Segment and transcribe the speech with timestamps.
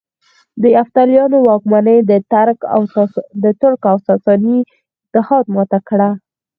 [0.61, 1.97] د یفتلیانو واکمني
[3.41, 4.57] د ترک او ساساني
[5.05, 6.09] اتحاد ماته کړه